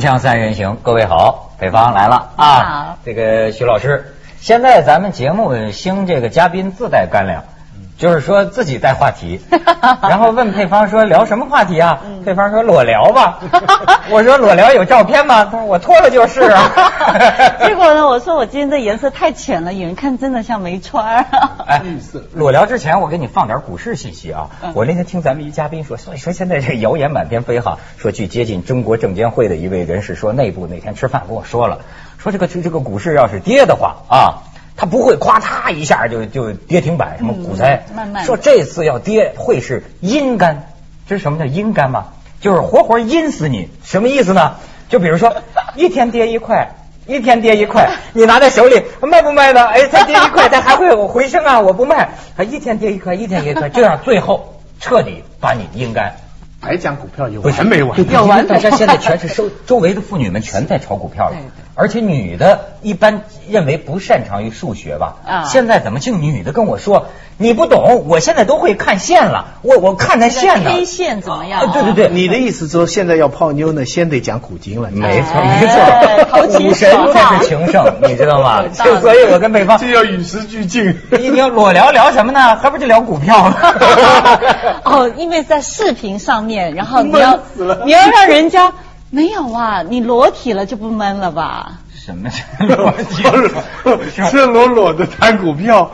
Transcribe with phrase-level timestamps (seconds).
[0.00, 2.98] 锵锵三人行，各位好，北方来了啊好！
[3.04, 7.44] 这个徐老师，现在咱们节目兴这个嘉宾自带干粮，
[8.00, 9.38] 就是说自己带话题，
[10.00, 12.00] 然后问配方说聊什么话题啊？
[12.24, 13.38] 配方说裸聊吧。
[14.08, 15.44] 我说裸聊有照片吗？
[15.44, 16.72] 他说我脱了就是啊。
[17.62, 21.26] 结果呢，我说我今天这颜色太浅了，有人看真的像没穿。
[21.66, 21.82] 哎，
[22.32, 24.48] 裸聊之前我给你放点股市信息啊。
[24.62, 31.80] 嗯我那天听咱们一嘉宾说，所以说现在这个谣言满天飞哈，说据接近中国证监会的一位人士说，内部那天吃饭跟我说了，
[32.16, 34.48] 说这个这这个股市要是跌的话啊。
[34.80, 40.70] 它不会夸嚓一下就就跌停板，什么股灾，嗯慢慢说这次要跌会是阴干，
[41.06, 42.06] 这是什么叫阴干吗？
[42.40, 44.54] 就是活活阴死你，什么意思呢？
[44.88, 45.36] 就比如说
[45.76, 49.66] 一天跌一块，一天跌一块，你拿在手里卖不卖呢？
[49.66, 51.60] 哎，它跌一块，它还会回升啊！
[51.60, 52.08] 我不卖，
[52.38, 56.14] 啊，一天跌一块，一天跌一块，这样最后彻底把你阴干。
[56.62, 58.10] 还讲股票有完没完？
[58.10, 65.16] 有完大家现在全是收周围的妇女们全在炒股票了，对对而且女的一般认为不擅长于数学吧？
[65.26, 67.06] 啊现在怎么就女的跟我说
[67.38, 68.04] 你不懂？
[68.06, 70.70] 我现在都会看线了，我我看那线呢。
[70.70, 71.62] K 线怎么样？
[71.62, 74.90] 啊对对对，你的意思说现在要泡妞呢，先得讲古今了。
[74.90, 78.62] 没错哎没错，投其股神才是情圣，你知道吗？
[78.68, 80.94] 就所以我跟北方这要与时俱进。
[81.18, 82.56] 一听裸聊聊什么呢？
[82.56, 83.56] 还不就聊股票吗？
[84.84, 87.38] 哦，因为在视频上面，然后你要
[87.86, 88.72] 你要让人家
[89.10, 91.72] 没有啊，你裸体了就不闷了吧？
[91.94, 92.42] 什么叫
[92.76, 93.22] 裸体？
[94.30, 95.90] 赤裸裸的谈股票。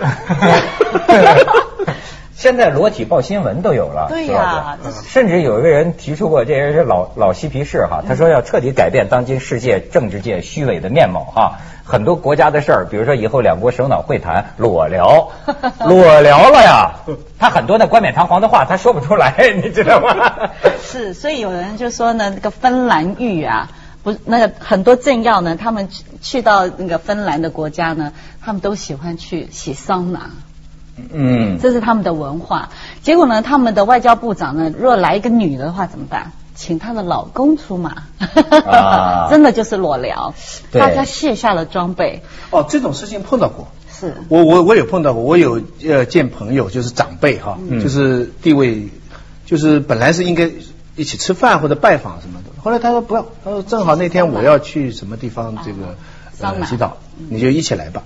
[2.37, 4.77] 现在裸体报新闻都有了，对呀
[5.07, 15.31] 甚至有一个人提出过，这人是老老嬉皮士哈，他说要彻底改变当今世界政治界虚伪的面貌哈，很多国家的事儿，比如说以后两国首脑会谈裸聊，
[15.81, 16.91] 裸聊了呀，
[17.39, 20.51] 他很多的冠冕堂皇的话他说不出来， 你知道吗？
[20.79, 23.71] 是，所以有人就说呢，那个芬兰浴啊，
[24.03, 28.13] 不是那个很多政要呢，他们去去到那个芬兰的国家呢，
[28.45, 30.33] 他们都喜欢去洗桑拿。
[31.13, 32.71] 嗯，这是他们的文化。
[33.03, 36.33] 结果呢，他们的外交部长呢，若来一个女的话怎么办？
[36.55, 38.05] 请她的老公出马，
[38.65, 39.29] 啊。
[39.31, 40.35] 真的就是裸聊，
[40.73, 43.69] 大家卸下了装备，哦，这种事情碰到过。
[43.93, 44.15] 是。
[44.31, 47.83] 我我我有碰到过，我有呃见朋友，就是长辈哈，嗯。
[47.83, 48.89] 就是地位，
[49.45, 50.51] 就是本来是应该
[50.97, 55.97] 一起吃饭或者拜访什么的，后来他说不要，他说正好那天我要去什么地方这个
[56.41, 56.97] 呃洗澡，
[57.29, 58.03] 你就一起来吧。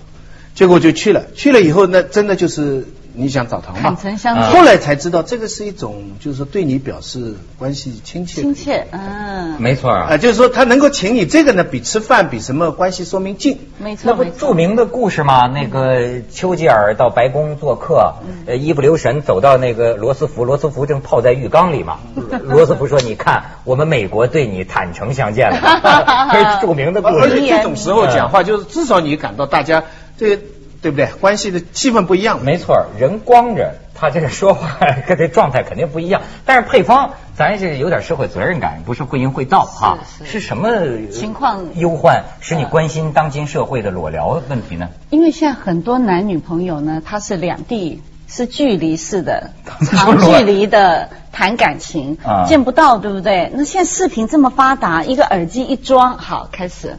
[0.54, 10.16] 结果就去了，去了以后那真的就是你想澡堂嘛坦，诚相啊见，后来才知道这个是一种就是说对你表示关系亲切亲切，嗯，没错啊，啊。
[10.16, 13.58] 就是说他能够请你这个呢，比吃饭比什么关系说明近。
[13.78, 15.46] 没错那不著名的故事吗？
[15.48, 18.14] 那个丘吉尔到白宫做客，
[18.46, 21.98] 呃，一不留神走到那个罗斯福，罗斯福正泡在浴缸里嘛。
[22.44, 25.58] 罗斯福说：“你看，我们美国对你坦诚相见了。
[26.32, 27.18] ”这是著名的故事。
[27.22, 29.84] 而且这种时候讲话，就是至少你感到大家
[30.20, 30.42] 这个
[30.82, 31.06] 对不对？
[31.18, 32.44] 关系的气氛不一样。
[32.44, 36.20] 没错，人光着，他这个说话跟这状态肯定不一样。
[36.44, 39.98] 但是配方，咱是有点社会责任感，不是会淫会道哈。
[40.18, 44.90] 是是什么情况忧患使你关心当今社会的裸聊问题呢？
[45.08, 49.52] 因为现在很多男女朋友呢，他是两地是距离式的
[49.90, 53.50] 长距离的谈感情，啊见不到，对不对？
[53.54, 56.96] 那现在视频这么发达，一个耳机一装，好开始，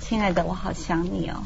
[0.00, 1.36] 亲爱的，我好想你哦，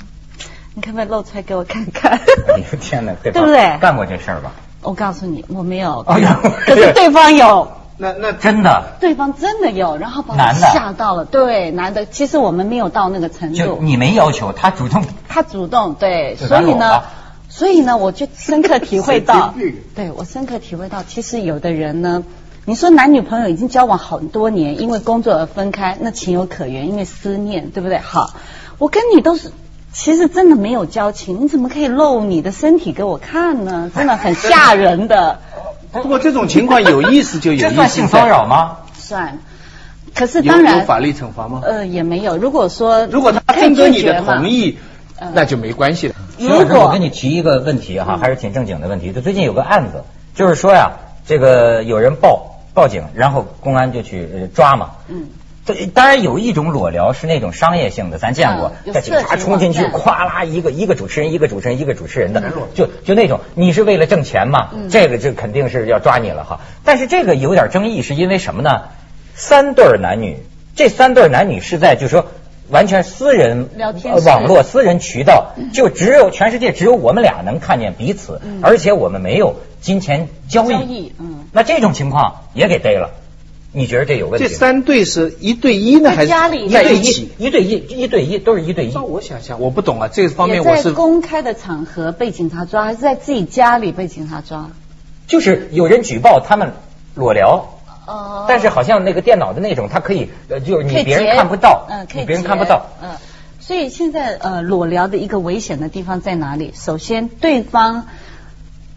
[0.75, 2.13] 你可不可以露出来给我看看？
[2.13, 4.53] 哎呦天哪，对对不对干过这事儿吧？
[4.83, 7.69] 我告诉你，我没有，哎呀可是对方有。
[8.03, 11.27] 那那真的，对方真的有，然后把我男的吓到了。
[11.27, 13.59] 对，男的，其实我们没有到那个程度。
[13.59, 17.03] 就你没要求，他主动他主动对，所以呢
[17.51, 19.53] 所以呢，我就深刻体会到
[19.95, 22.25] 对我深刻体会到，其实有的人呢，
[22.65, 27.99] 你说男女朋友已经交往很多年，因为工作而分开，那情有可原，因为思念，对不对？
[27.99, 28.31] 好，
[28.79, 29.53] 我跟你都是。
[29.93, 33.91] 其实真的没有交情，你怎么可以露你的身体给我看呢？
[33.95, 35.41] 真的很吓人的，
[35.93, 37.69] 不过这种情况有意思就有意思。
[37.69, 38.79] 这算性骚扰吗？
[38.95, 39.39] 算。
[40.15, 41.61] 可是当然有法律惩罚吗？
[41.65, 42.37] 呃，也没有。
[42.37, 44.79] 如果说如果他征得你的同，意，
[45.35, 46.15] 那就没关系了。
[46.39, 49.13] 如徐老师，我跟你提一个问题哈，还是挺正经的问题。
[49.13, 50.03] 就最近有个案子，
[50.35, 50.93] 就是说呀，
[51.27, 54.91] 这个有人报报警，然后公安就去呃抓嘛。
[55.09, 55.29] 嗯，
[55.67, 64.71] 这当然有一种裸聊是那种商业性的，咱见过在警察冲进去，咵啦一个一个主持人，一个主持人，一个主持人的嗯，就就那种，你是为了挣钱嘛？
[64.73, 66.61] 嗯这个就肯定是要抓你了哈。
[66.85, 68.83] 但是这个有点争议，是因为什么呢？
[69.35, 70.39] 三对男女，
[70.75, 72.27] 这三对男女是在就是说。
[72.71, 80.75] 完全私人聊天呃网络私人渠道，就只有全世界只有我们俩能看见彼此，嗯而且我们没有金钱交易。
[80.75, 83.11] 交易嗯那这种情况也给逮了。
[83.73, 84.49] 你觉得这有问题？
[84.49, 87.31] 这三对是一对一呢，还是家里在一对一起？
[87.39, 89.03] 一对一一对一都是一对一那。
[89.03, 94.71] 我想想，我不懂啊，这方面也在我是公开的场合被警察抓，还是在自己家里被警察抓？
[95.27, 96.73] 就是有人举报他们
[97.15, 102.87] 裸聊，哦但是好像那个电脑的那种，它可以，呃，就是你别人看不到，嗯，可以你别人看不到。
[103.01, 103.11] 嗯，
[103.61, 106.73] 所以现在呃裸聊的一个危险的地方在哪里？
[106.75, 108.09] 首先，对方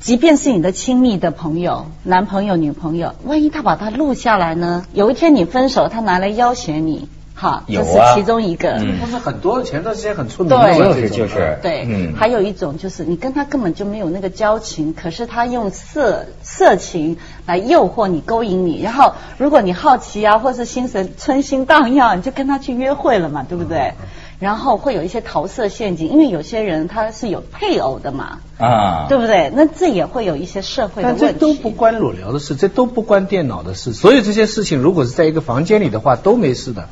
[0.04, 4.86] 即便是你的亲密的朋友、男朋友、女朋友，万一他把它录下来呢？
[4.92, 8.72] 有一天你分手，他拿来要挟你，哈，这是其中一个。
[8.72, 9.00] 嗯。
[9.00, 10.74] 不是很多前段时间很出名的。
[10.74, 11.58] 就是这种就是。
[11.62, 12.16] 对，嗯。
[12.18, 17.16] 还有一种就是你跟他根本就没有那个交情，可是他用色色情
[17.46, 23.94] 来诱惑你、勾引你，然后如果你好奇啊，或是心神春心荡漾，你就跟他去约会了嘛，对不对？
[24.44, 29.50] 然后会有一些桃色陷阱，因为有些人他是有配偶的嘛，啊，对不对？
[29.56, 31.40] 那这也会有一些社会的但这问题。
[31.40, 33.94] 都不关裸聊的事，这都不关电脑的事。
[33.94, 36.90] 所有这些事情，如果是在一个房间里的话，都没事的。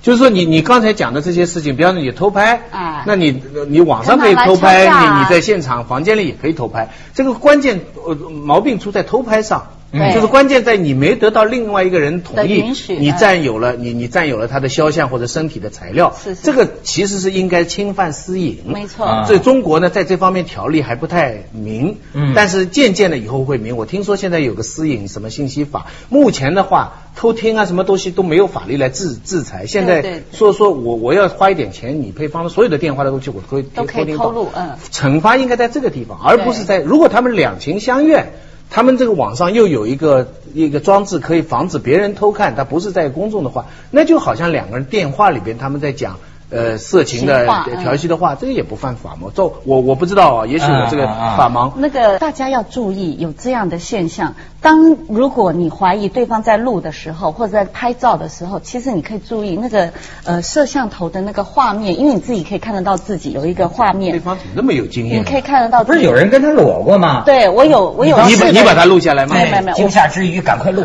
[0.00, 6.90] 就是说你，你刚才讲的这些事情，比方说你偷拍，哎那你你网上可以偷拍，你你在现场房间里也可以偷拍。
[7.14, 9.72] 这个关键呃毛病出在偷拍上。
[9.92, 10.14] 对。
[10.14, 12.62] 就是关键在你没得到另外一个人同意，
[12.98, 13.16] 你嗯。
[13.18, 16.42] 占有了你你占有了他的肖像或者身体的材料，是是。
[16.42, 18.58] 这个其实是应该侵犯私隐。
[18.66, 19.06] 没错。
[19.06, 19.24] 啊。
[19.26, 22.32] 所以中国呢，在这方面条例还不太明，嗯。
[22.34, 23.76] 但是渐渐的以后会明。
[23.76, 29.66] 我听说现在有个私隐什么信息法，目前的话偷听啊什么东西都没有法律来制制裁。
[29.66, 34.24] 现在说说我我要花一点钱，你配方的所有的电话的东西我都可以都可以听到。
[34.24, 34.70] 透露嗯。
[34.92, 38.32] 惩罚应该在这个地方，而不是在如果他们两情相悦。
[38.70, 46.18] 他们这个网上又有一个一个装置可以防止别人偷看，他不是在公众的话，那就好像两个人电话里边他们在讲
[46.50, 47.46] 呃色情的
[47.82, 49.28] 调戏的话，这个也不犯法吗？
[49.34, 51.72] 这我我不知道啊，也许我这个法盲。
[51.76, 54.34] 那个大家要注意有这样的现象。
[54.60, 59.90] 当如果你怀疑对方在录的时候，或者在拍照的时候，其实你可以注意那个
[60.24, 65.20] 呃摄像头的那个画面，因为你自己可以看得到自己有一个画面对，方怎么那么有经验？
[65.20, 65.84] 你可以看得到。
[65.84, 67.22] 不是有人跟他裸过吗？
[67.24, 69.36] 对我有我有你把你把它录下来吗？
[69.36, 70.84] 没有没有没有惊吓之余赶快录。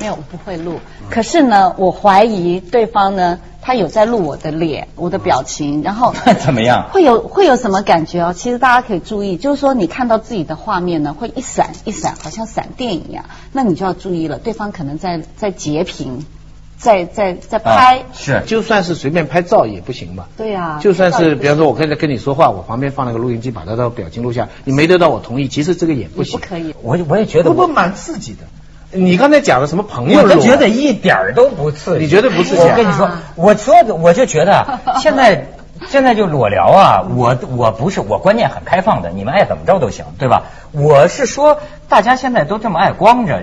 [0.00, 0.80] 没有，我不会录。
[1.08, 6.90] 可是呢，我怀疑对方呢，他有在录我的脸、我的表情， 然后怎么样？
[6.92, 8.34] 会有会有什么感觉哦？
[8.36, 16.26] 其实大家可以注意，就是说你看到自己的画面呢，会一闪一闪，好像闪电一样，那你就要注意了，对方可能在在截屏，
[16.76, 18.00] 在在在拍。
[18.00, 20.28] 啊是就算是随便拍照也不行吧？
[20.36, 26.40] 对呀、就算是比方说，我刚才跟你说话，我旁边放了个录音机，把他的表情录下，你没得到我同意，其实这个也不行。
[26.40, 26.74] 不可以。
[26.82, 28.40] 我我也觉得我，不不蛮刺激的。
[28.92, 32.04] 你刚才讲的什么朋友我都觉得一点儿都不刺激。
[32.04, 35.46] 你觉得不刺激啊我跟你说，我说的我就觉得啊 现在
[35.88, 40.44] 现在就裸聊啊，我我不是我观念很开放的，你们爱怎么着都行，对吧？
[40.72, 41.58] 我是说，
[41.88, 43.42] 大家现在都这么爱光着，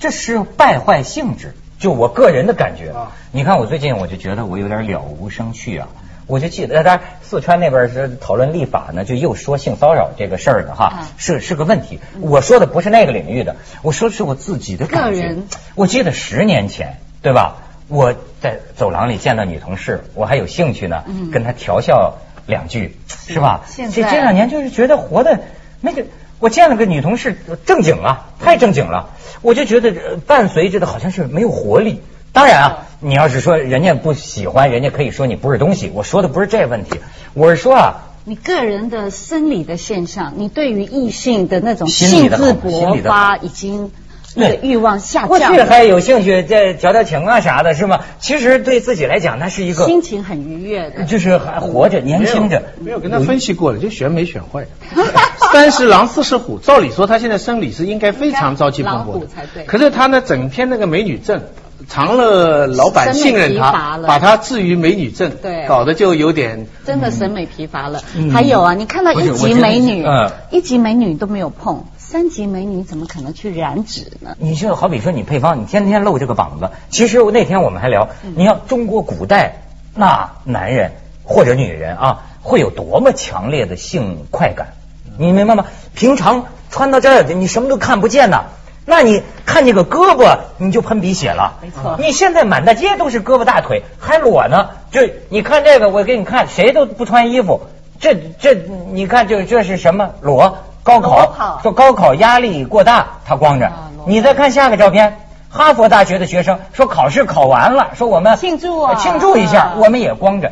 [0.00, 1.54] 这是败坏性质。
[1.78, 5.86] 就我个人的感觉啊，你看我最近我就觉得我有点了无生趣啊。
[6.28, 11.98] 我就记得，当然四川那边是讨论立法呢，就又说性骚扰这个事儿呢，哈啊，是是个问题。
[12.20, 15.34] 我说的不是那个领域的，我说的是我自己的感觉。
[15.74, 17.56] 我记得十年前，对吧？
[17.88, 23.64] 我在走廊里见到女同事，我还有兴趣呢，嗯跟她调笑两句，是吧？
[23.90, 25.40] 这这两年就是觉得活的
[25.80, 26.04] 那个。
[26.40, 29.10] 我见了个女同事，正经啊，太正经了，
[29.42, 32.00] 我就觉得呃伴随着的好像是没有活力。
[32.32, 35.90] 当然啊，你要是说人家不喜欢，人家可以说你不是东西。
[35.92, 37.00] 我说的不是这问题，
[37.34, 43.90] 我是说啊，你个人的生理的现象，你对于异性的那种兴心理的好致心理的勃发，已经
[44.34, 48.00] 那个欲望下降过，去还有兴趣再调调情啊啥的，是吗？
[48.20, 51.04] 其实对自己来讲，那是一个心情很愉悦的。
[51.04, 52.62] 就是还活着、年轻着。
[52.80, 54.66] 没有跟他分析过了，就选美选坏。
[55.50, 61.42] 三十狼四十虎，照理说他现在生理是应该非常朝气蓬勃的才对，可是他呢，整天那个美女症，
[61.86, 68.02] 长乐老板信任他，把他置于美女镇，对搞得就有点真的审美疲乏了。
[68.16, 74.34] 嗯还有啊，你看到一级美女，嗯一级美女都没有碰，三级美女怎么可能去染指呢？
[74.38, 76.70] 你就好比说你配方，你天天露这个膀子。
[76.90, 79.62] 其实那天我们还聊，你要中国古代
[79.94, 80.90] 那男人
[81.22, 84.74] 或者女人啊，会有多么强烈的性快感，
[85.16, 85.66] 你明白吗？
[85.94, 88.46] 平常穿到这儿，你什么都看不见呐。
[88.88, 91.58] 那你看见个胳膊，你就喷鼻血了。
[91.60, 94.70] 没错你现在满大街都是胳膊大腿，还裸呢。
[94.90, 97.60] 就你看这个，我给你看，谁都不穿衣服。
[98.00, 98.54] 这这，
[98.90, 100.56] 你看这这是什么裸？
[100.82, 103.90] 高裸考说高考压力过大，他光着啊。
[104.06, 105.18] 你再看下个照片，
[105.50, 110.50] 哈佛大学的学生说考试考完了，说我们庆祝啊庆祝一下啊，我们也光着。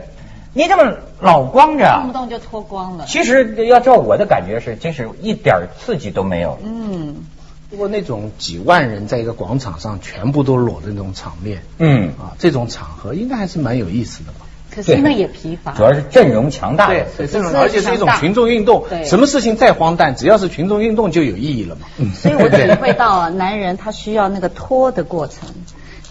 [0.52, 3.06] 你这么老光着动不啊，动就脱光了。
[3.06, 6.58] 其实要照我的感觉是，真是一点刺激都没有。
[6.62, 7.35] 嗯，不
[7.76, 14.46] 过那种几万人在一个广场上全部都裸的那种场面，嗯，啊，这种场合应该还是蛮有意思的吧。
[14.68, 15.72] 可是那也疲乏。
[15.72, 21.86] 主要是阵容强大的对，这种是而且是一种群众运动对，什么事情再荒诞，只要是群众运动就有意义了嘛。
[22.14, 25.48] 所以我体会到啊，男人他需要那个脱的过程，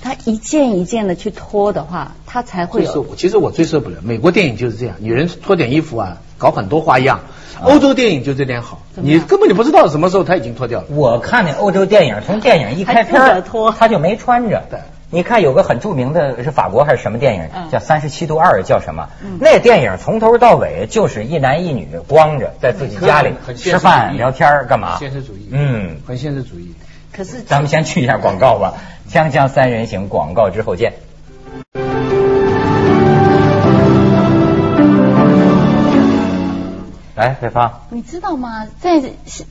[0.02, 2.92] 他一件一件的去脱的话，他才会有。
[2.92, 7.20] 就是，其实我最受不了，美国电影就是这样，女人脱点衣服啊，搞很多花样。
[7.64, 10.88] 欧洲电影就这点好，你根本就不知道什么时候他已经脱掉了。
[10.90, 13.44] 我看那欧洲电影，从电影一开篇
[13.78, 14.64] 他就没穿着。
[14.70, 14.80] 对
[15.12, 19.08] 你看有个很著名的是法国还是什么电影，嗯叫《三十七度二》，叫什么？
[19.40, 24.98] 那电影从头到尾就是一男一女光着在自己家里吃饭聊天儿干嘛？
[25.00, 26.74] 现实主义，嗯，很现实主义。
[27.16, 28.74] 可是咱们先去一下广告吧，
[29.14, 30.94] 《锵锵三人行》广告之后见。
[37.16, 38.68] 来，北方，你知道吗？
[38.82, 39.02] 在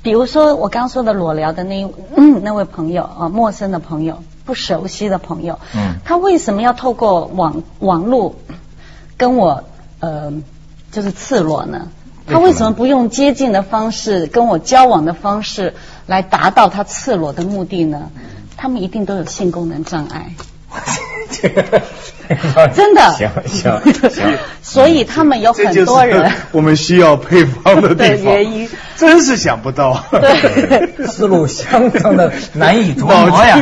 [0.02, 1.88] 比如说我刚刚说的裸聊的那
[2.42, 8.36] 那位朋友啊，陌生的朋友，不熟悉的朋友，嗯他为什么要透过网网络
[9.16, 9.64] 跟我
[10.00, 10.30] 呃
[10.92, 11.88] 就是赤裸呢？
[12.26, 15.74] 他为什么不用接近的方式跟我交往的方式
[16.06, 18.10] 来达到他赤裸的目的呢？
[18.56, 20.34] 他们一定都有性功能障碍。
[21.30, 21.82] 这 个
[22.74, 23.02] 真的。
[23.12, 26.30] 行行 行，所以他们有很多人。
[26.52, 28.68] 我们需要配方的原因。
[28.96, 30.04] 真是想不到。
[30.10, 33.60] 对思路相当的难以琢脑磨呀。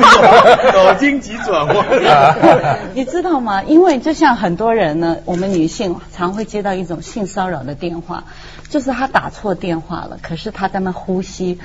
[0.75, 1.87] 脑筋急转弯。
[2.95, 3.63] 你知道吗？
[3.63, 8.25] 因为就像很多人呢，我们女性常会接到一种性骚扰的电话，
[8.69, 11.59] 就是他打错电话了，可是他在那呼吸，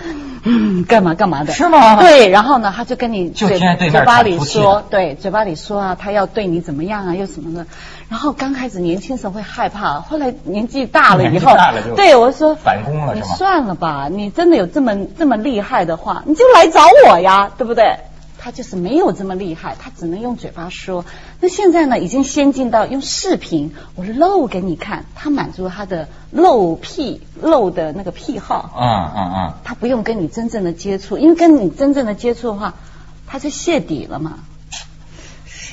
[0.44, 7.66] 嗯，干嘛干嘛的，是吗对，然后呢，他就跟你嘴就听见对面嘴巴里说，对，嘴巴里说啊，他要对你怎么样啊，又什么的。
[8.10, 17.96] 然后刚开始年轻时候会害怕，后来年纪大了以年纪后大了就，对我说反攻了你是吗算了吧，你真的有这么这么厉害的话，你就来找我呀，对不对？
[18.38, 21.06] 他就是没有这么厉害，他只能用嘴巴说。
[21.42, 32.76] 那现在呢，已经先进到用视频，我露给你看，他满足他的露癖露的那个癖好，啊啊啊，他不用跟你真正的接触，因为跟你真正的接触的话，
[33.26, 34.38] 他就泄底了嘛。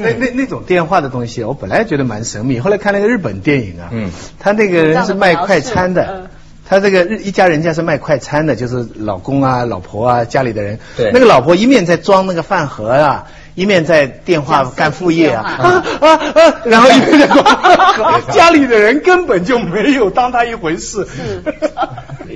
[0.01, 4.11] 那那那种电话的东西，我本来觉得蛮神秘，后来看那个日本电影啊，嗯
[4.41, 6.24] 他那个人是卖快餐的。
[6.67, 10.79] 他这个日一家人家是卖快餐的，就是老公啊、老婆啊、家里的人。
[10.97, 21.07] 对那个老婆一面在装那个饭盒啊，一面在电话干副业啊啊啊啊，然后一面在装饭盒，家里的人根本就没有当他一回事。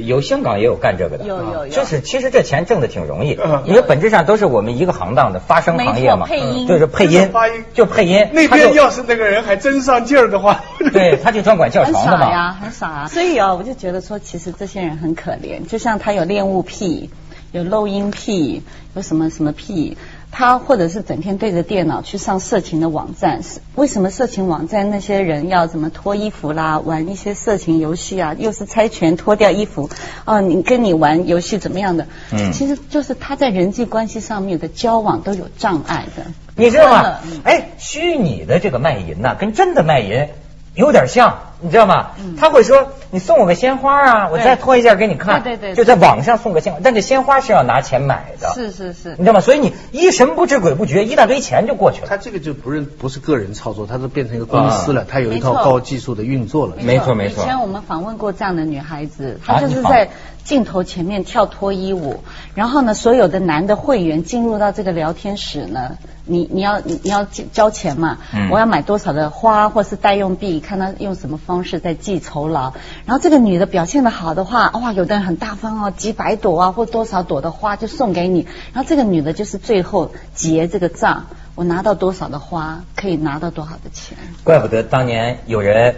[0.05, 1.69] 有香港也有干这个的，有有有。
[1.73, 13.09] 就是其实这钱挣的挺容易嗯，因为本质上都是我们一个行当的发声行业嘛，配音就是配音就是发音，就配音，那边要是那个人还真上劲儿的话， 对，他就专管叫床的嘛，傻呀，很傻啊。
[13.09, 17.11] 所以啊，我就觉得说，其实这些人很可怜，就像他有恋物癖，
[17.51, 18.63] 有漏音癖，
[18.95, 19.97] 有什么什么癖。
[20.39, 29.91] 他或者是整天对着电脑去上色情的网站，是为什么色情网站那些人要怎么脱衣服啦，玩一些色情游戏啊，又是猜拳脱掉衣服，
[30.27, 32.07] 哦，你跟你玩游戏怎么样的？
[32.31, 36.23] 嗯其实就是他在人际关系上面的交往都有障碍的。
[36.55, 37.19] 你知道吗？
[37.43, 40.29] 哎，虚拟的这个卖淫呐，跟真的卖淫
[40.77, 42.11] 有点像，你知道吗？
[42.19, 42.37] 嗯？
[42.37, 49.11] 他会说你送我个鲜花啊，我再脱一件给你看，对对对就在网上送个鲜花，但这鲜花是要拿钱买的，是是是。
[49.19, 49.41] 你，知道吗？
[49.41, 52.07] 所以你一神不知鬼不觉，一大堆钱就过去了。
[52.09, 56.77] 他这个就不是不是个人操作，他都变成一个公司了，他有一套高技术的运作了。
[56.81, 60.11] 没错没错以前我们访问过这样的女孩子，啊她就是在
[60.45, 62.23] 镜头前面跳脱衣舞，
[62.55, 68.49] 然后呢，所有的男的会员进入到这个聊天室呢，你你要你你要交交钱嘛，嗯。
[68.51, 72.75] 我要买多少的花或是代用币，看他用什么方式在记酬劳。
[73.07, 81.25] 然后这个女的表现的好的话，哇，有的人很大方哦，几百朵啊或多少朵的花就送给你，然后这个女的就是最后结这个账，
[81.55, 84.19] 我拿到多少的花可以拿到多少的钱。
[84.45, 85.97] 怪不得当年有人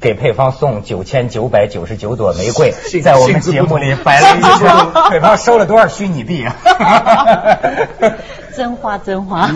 [0.00, 4.70] 给配方送九千九百九十九朵玫瑰， 在我们节目里摆了一圈，
[5.10, 6.56] 配方收了多少虚拟币啊？
[8.56, 9.50] 真 花真花，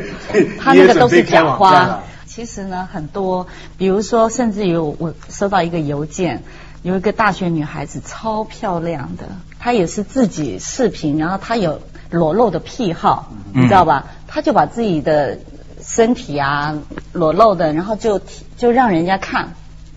[0.60, 2.02] 他那个都是假花了。
[2.36, 3.46] 其实呢，很多，
[3.78, 6.42] 比如说，甚至有我收到一个邮件，
[6.82, 9.24] 有一个大学女孩子超漂亮的，
[9.58, 14.08] 她也是自己视频，然后她有裸露的癖好，嗯你知道吧？
[14.28, 15.38] 她就把自己的
[15.82, 16.76] 身体啊
[17.14, 18.20] 裸露的，然后就
[18.58, 19.54] 就让人家看，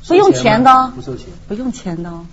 [0.07, 1.25] 不用钱的哦不，收钱。
[1.49, 2.25] 不用钱的哦，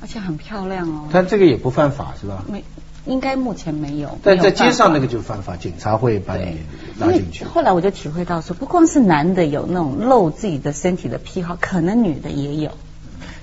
[0.00, 1.08] 而且很漂亮哦。
[1.12, 2.42] 但这个也不犯法是吧？
[2.48, 2.64] 没，
[3.04, 4.18] 应该目前没有。
[4.22, 6.58] 但在街上那个就犯法，警察会把你
[6.98, 7.44] 拉进去。
[7.44, 12.70] 后来我就体会到说，不光是男的有那种露自己的身体的癖好，可能女的也有。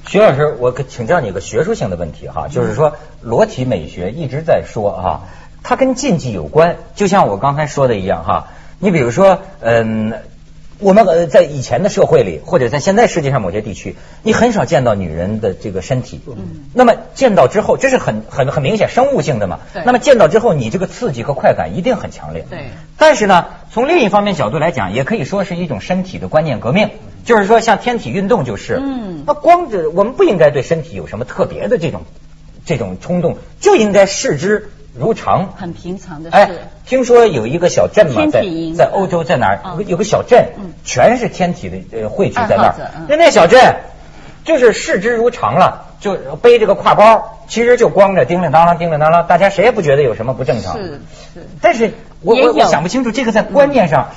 [0.07, 5.21] 徐老师，我可请教你个学术性的问题哈，就是说裸体美学一直在说哈，
[5.63, 8.47] 它跟禁忌有关，就像我刚才说的一样哈。
[8.79, 10.13] 你比如说，嗯。
[10.79, 16.21] 我们呃在以前的社会里，或者在现在世界上某些地区，你很少见到女人的这个身体。
[16.27, 16.67] 嗯。
[16.73, 19.59] 那么见到之后，这是很很很明显生物性的嘛。
[19.73, 19.83] 对。
[19.85, 22.45] 那么见到之后，你这个刺激和快感一定很强烈。
[22.49, 22.69] 对。
[22.97, 26.89] 但是呢，从另一方面角度来讲，也可以说是一种身体的观念革命。
[27.25, 28.79] 就是说，像天体运动就是。
[28.81, 29.23] 嗯。
[29.27, 32.03] 那光着我们不应该对身体有什么特别的这种
[32.65, 34.71] 这种冲动，就应该视之。
[34.97, 36.35] 如常，很平常的事。
[36.35, 36.49] 哎，
[36.85, 38.43] 听说有一个小镇嘛，在
[38.75, 39.59] 在欧洲，在哪儿？
[39.71, 40.49] 有个有个小镇，
[40.83, 42.75] 全是天体的呃汇聚在那儿。
[43.07, 43.77] 那那小镇
[44.43, 50.75] 就是视之如常了，就背着个挎包，其实就光着，叮铃当啷，叮铃当啷，大家谁也不觉得有什么不正常。
[50.77, 51.01] 是
[51.33, 51.47] 是。
[51.61, 54.09] 但是我我我想不清楚，这个在观念上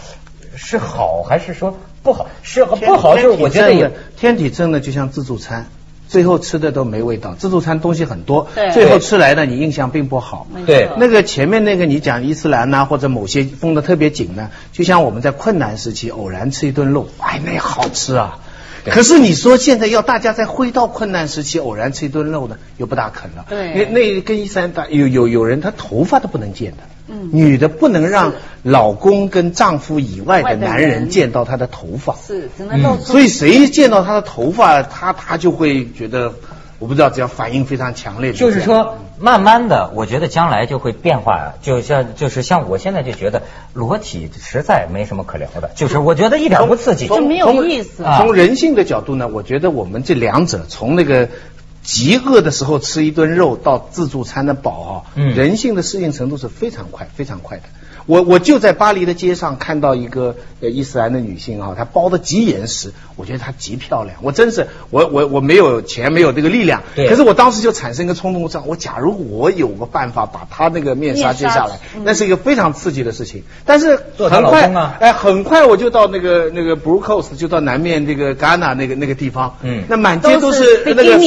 [0.57, 2.27] 是好还是说不好？
[2.43, 5.67] 是不好，就是我觉得天体真的就像自助餐。
[6.13, 10.47] 最后吃的都没味道，自助餐东西很多，对，最后吃来的你印象并不好。
[10.67, 18.41] 对，那个前面那个你讲伊斯兰呐，或者某些封的特别紧呢，就像我们在困难时期偶然吃一顿肉，哎，那好吃啊。
[18.85, 23.47] 可是你说现在要大家在回到困难时期偶然吃一顿肉呢，又不大可能。
[23.49, 26.83] 对，那那跟伊斯兰大有有有人他头发都不能见的。
[27.09, 28.33] 嗯，女的不能让
[28.63, 33.03] 老公跟丈夫以外的男人见到她的头发，是只能露出。
[33.03, 36.33] 所以谁见到她的头发，她她就会觉得，
[36.79, 38.33] 我不知道，只要反应非常强烈。
[38.33, 43.43] 就是说，慢慢的，我觉得将来就会变化，就像就是像我现在就觉得
[43.73, 48.05] 裸体实在没什么可聊的，就是我觉得一点不刺激，就没有意思。
[48.17, 51.29] 从人性的角度呢，我觉得我们这两者从那个。
[51.83, 57.65] 极饿的时候吃一顿肉，到自助餐的饱啊，人性的适应程度是非常快、非常快的。
[58.07, 64.17] 我我就在巴黎的街上看到一个呃伊斯兰的女性啊，她包的极严实，我觉得她极漂亮。
[64.23, 73.45] 我真是我我我没有钱，没有这个力量，可是我当时就产生一个冲动，我想我假如我有个办法把她那个面纱揭下来，那是一个非常刺激的事情。
[73.65, 74.69] 但是很快
[75.01, 81.19] 哎，很快我就到那个那个 Blue Coast，就到南面那个 Ghana 那个那个地方，嗯，那满街都是那个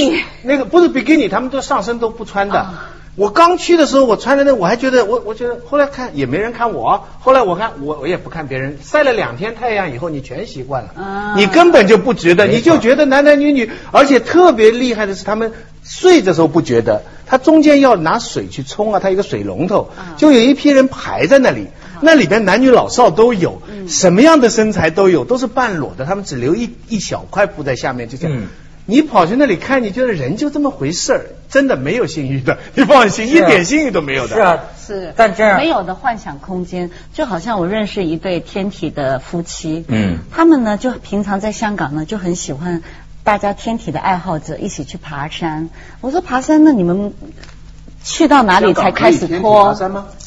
[0.44, 2.68] 那个不是比基尼，他们都上身都不穿的。
[3.16, 21.68] 我刚去的时候，我穿着那我还觉得我我觉得后来看也没人看我，后来我看我我也不看别人，晒了两天太阳以后，你全习惯了，你根本就不觉得，你就觉得男男女女，而且特别厉害的是他们睡的时候不觉得，他中间要拿水去冲啊，他一个水龙头，就有一批人排在那里，
[22.02, 28.42] 那里边男女老少都有，什么样的身材都有，都是半裸的，他们只留一一小块布在下面，就这样。
[28.88, 34.36] 你跑去那里看，你觉得人就这么回事儿，真的没有性欲的， 你放心，一点性欲都没有的。
[34.36, 42.84] 是啊，是，但这样没有的幻想空间，就好像我认识一对天体的夫妻，嗯，他们呢就平常在香港呢就很喜欢
[43.24, 45.70] 大家天体的爱好者一起去爬山。
[46.02, 47.14] 我说爬山，那你们
[48.04, 49.76] 去到哪里才开始脱？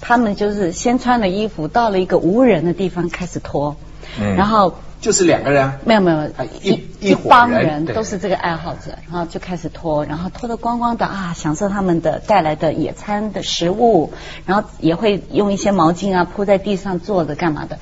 [0.01, 3.77] 他们就是先穿了衣服，到了一个无人的地方开始脱，
[4.21, 4.75] 嗯，然后。
[5.00, 6.28] 就是两个人，没有没有，
[6.61, 14.12] 一一帮人都是这个爱好者，然后就开始拖，然后拖得光光的啊，享受他们的带来的野餐的食物，
[14.44, 17.78] 然后也会用一些毛巾啊铺在地上坐着干嘛的。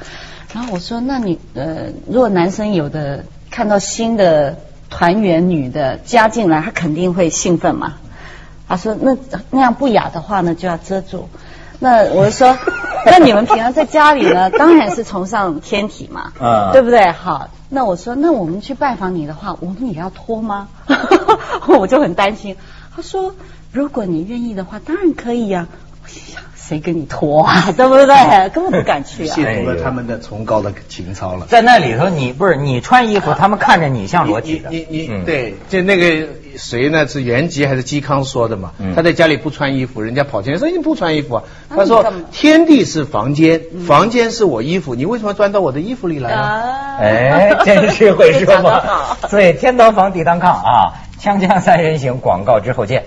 [0.53, 4.59] 然后我说，那你呃，如果男生有的看到新的
[4.91, 7.95] 团员女的加进来，他肯定会兴奋嘛。
[8.69, 9.17] 他说，那
[9.51, 11.29] 那样不雅的话呢，就要遮住。
[11.79, 12.57] 那我说，
[13.11, 16.33] 那你们平常在家里呢， 当然是崇尚天体嘛，
[16.73, 17.13] 对不对？
[17.13, 20.69] 好，那我说，那我们去拜访你的话，我们也要脱吗？
[21.69, 22.57] 我就很担心。
[22.95, 23.35] 他说，
[23.73, 25.67] 如果你愿意的话，当然可以呀。
[26.67, 27.73] 谁跟你脱啊？
[27.77, 28.49] 对不对？
[28.51, 29.35] 根本不敢去啊！
[29.37, 31.47] 亵渎了他们的崇高的情操了。
[31.47, 34.71] 在那里头，你不是你穿衣服，他们看着你像裸体的。
[34.71, 37.07] 你你对，就那个谁呢？
[37.07, 38.73] 是袁吉还是嵇康说的嘛？
[38.95, 41.45] 他在家里不穿衣服，人家跑进来说你不穿衣服啊。
[41.69, 46.63] 他说天地是房间，房间是我衣服，你为什么钻到我的衣服里来呢？
[46.99, 48.83] 哎，真是会说嘛！
[49.29, 50.95] 所以天当房，地当炕啊！
[51.21, 53.05] 锵锵三人行，广告之后见。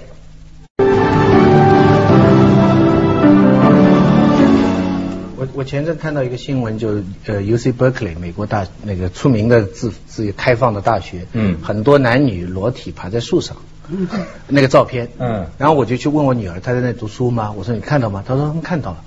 [5.59, 13.57] 我前阵看到一个新闻，就呃，U C Berkeley 美国大那个出名的自自由开放的大学，嗯，很多男女裸体爬在树上，
[13.89, 14.07] 嗯，
[14.47, 17.51] 那个照片，嗯，然后我就去问我女儿，她在那读书吗？
[17.51, 18.23] 我说你看到吗？
[18.25, 19.03] 她说看到了。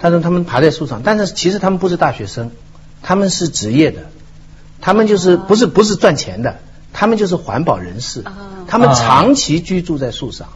[0.00, 2.50] 她说他们爬在树上，但是其实他们不是大学生，
[3.00, 4.06] 他们是职业的，
[4.80, 6.58] 他们就是不是不是赚钱的，
[6.92, 8.24] 他们就是环保人士，
[8.66, 10.48] 他们长期居住在树上。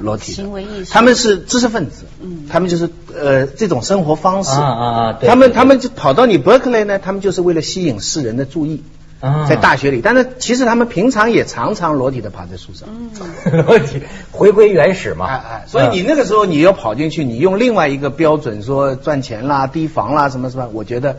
[0.00, 4.50] 裸体，行为艺术，他们是知识分子，嗯，他们就是呃这种生活方式。
[4.50, 8.82] 啊啊啊，他们他们就跑到你 Berkeley 呢，他们就是为了吸引世人的注意，
[9.20, 9.46] 啊。
[9.48, 12.88] 在大学里，但是其实他们平常也常常裸体的爬在树上。
[13.66, 15.26] 问题回归原始嘛。
[15.26, 21.16] 哎哎，所以你那个时候你要跑进去，你用另外一个标准说赚钱啦、提防啦什么什么，我觉得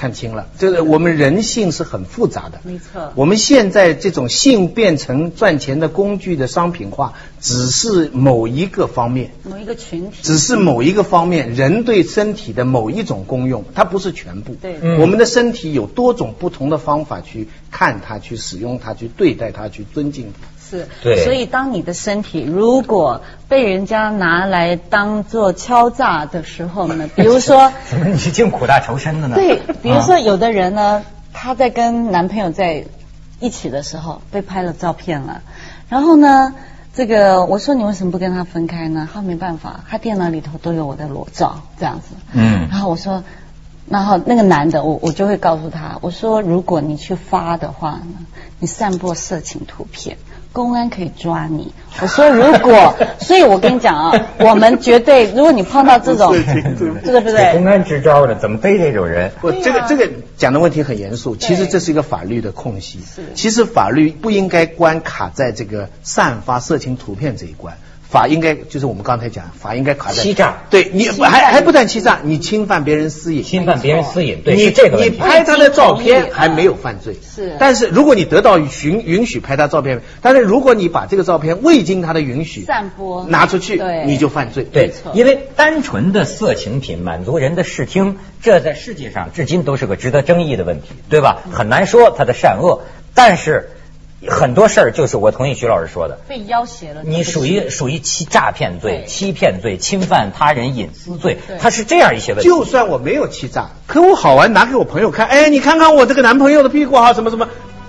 [0.00, 2.58] 看清了，这个我们人性是很复杂的。
[2.64, 9.32] 没错我们现在这种性变成赚钱的工具的商品化，只是某一个方面。
[9.44, 10.16] 某一个群体。
[10.22, 14.54] 只是某一个方面，人对身体的某一种功用，它不是全部。
[14.54, 20.48] 对嗯我们的身体有多种不同的方法去看它、去使用它、去对待它、去尊敬它。
[20.70, 29.34] 是，对所以当你的身体如果被人家拿来当做敲诈的时候呢， 比如说，怎么你是净苦大仇深的呢？
[29.34, 31.02] 对，比如说啊有的人呢，
[31.32, 32.84] 她在跟男朋友在
[33.40, 35.42] 一起的时候被拍了照片了，
[35.88, 36.54] 然后呢，
[36.94, 39.08] 这个我说你为什么不跟他分开呢？
[39.12, 42.14] 他没办法，他电脑里头都有我的裸照这样子。
[42.32, 43.24] 嗯然后我说，
[43.88, 48.26] 然后那个男的，我我就会告诉他，我说如果你去发的话呢，
[48.58, 50.18] 你散播色情图片。
[50.52, 51.72] 公安可以抓你。
[52.00, 57.52] 我说如果， 所以我跟你讲啊， 我们绝对，如果你碰到这种，对不对？
[57.52, 59.30] 公安支招的，怎么逮这种人？
[59.40, 63.22] 不，这个这个讲的问题很严肃，其实这是一个法律的空隙是。
[63.34, 67.76] 其实法律不应该关卡在这个散发色情图片这一关。
[68.10, 70.64] 法应该就是我们刚才讲，法应该卡在欺诈。
[70.68, 75.20] 对你还还不但欺诈，你侵犯别人私隐，侵犯别人私隐，对，你这个你。
[75.20, 77.54] 拍他的照片还没有犯罪，是。
[77.60, 78.68] 但是如果你得到允
[79.04, 83.26] 允许拍他照片，但是如果你把这个照片未经他的允许散播。
[83.26, 84.64] 拿出去，你就犯罪。
[84.64, 91.42] 对，因为单纯的色情品满足人的视听，这在世界上至今都是个值得争议的问题，对吧？
[91.52, 92.82] 很难说它的善恶，
[93.14, 93.70] 但是
[94.28, 97.02] 很多事儿就是我同意徐老师说的，被要挟了。
[97.04, 102.48] 你属于属于欺诈骗罪、对欺骗罪、侵犯他人隐私罪对，它是这样一些问题。
[102.48, 107.48] 就算我没有欺诈，可我好玩拿给我朋友看，哎，你看看我这个男朋友的屁股啊，什么什么，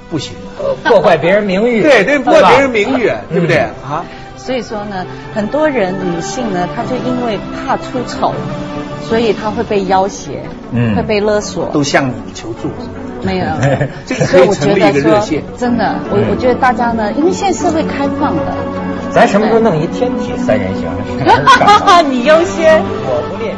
[0.10, 0.34] 不行。
[0.58, 4.06] 呃破坏别人名誉， 对对，破坏别人名誉，对不对嗯啊？
[4.38, 8.34] 所以说呢，很多人女性呢，她就因为怕出丑，
[9.08, 10.32] 所以她会被要挟，
[10.72, 11.68] 嗯会被勒索。
[11.74, 13.46] 都向你求助，是吧没有
[14.06, 15.20] 所以 我觉得说
[15.58, 18.54] 真的，我嗯我觉得大家呢，因为现在社会开放的，
[19.12, 20.88] 咱什么时候弄一天体三人行？
[22.10, 22.82] 你优先。
[23.06, 23.56] 我不练。